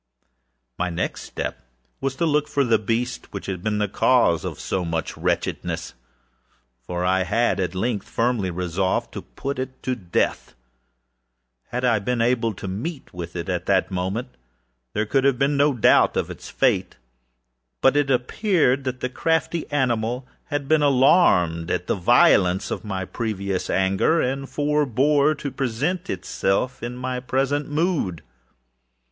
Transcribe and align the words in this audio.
â 0.01 0.03
My 0.79 0.89
next 0.89 1.21
step 1.21 1.61
was 1.99 2.15
to 2.15 2.25
look 2.25 2.47
for 2.47 2.63
the 2.63 2.79
beast 2.79 3.31
which 3.31 3.45
had 3.45 3.61
been 3.61 3.77
the 3.77 3.87
cause 3.87 4.43
of 4.43 4.59
so 4.59 4.83
much 4.83 5.15
wretchedness; 5.15 5.93
for 6.81 7.05
I 7.05 7.21
had, 7.21 7.59
at 7.59 7.75
length, 7.75 8.09
firmly 8.09 8.49
resolved 8.49 9.13
to 9.13 9.21
put 9.21 9.59
it 9.59 9.83
to 9.83 9.93
death. 9.95 10.55
Had 11.67 11.85
I 11.85 11.99
been 11.99 12.19
able 12.19 12.55
to 12.55 12.67
meet 12.67 13.13
with 13.13 13.35
it, 13.35 13.47
at 13.47 13.67
the 13.67 13.83
moment, 13.91 14.29
there 14.93 15.05
could 15.05 15.23
have 15.23 15.37
been 15.37 15.55
no 15.55 15.71
doubt 15.71 16.17
of 16.17 16.31
its 16.31 16.49
fate; 16.49 16.95
but 17.79 17.95
it 17.95 18.09
appeared 18.09 18.85
that 18.85 19.01
the 19.01 19.07
crafty 19.09 19.69
animal 19.71 20.25
had 20.45 20.67
been 20.67 20.81
alarmed 20.81 21.69
at 21.69 21.85
the 21.85 21.93
violence 21.93 22.71
of 22.71 22.83
my 22.83 23.05
previous 23.05 23.69
anger, 23.69 24.19
and 24.19 24.49
forebore 24.49 25.35
to 25.35 25.51
present 25.51 26.09
itself 26.09 26.81
in 26.81 26.97
my 26.97 27.19
present 27.19 27.69
mood. 27.69 28.23